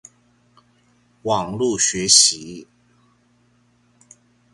[1.21, 2.65] 網路學習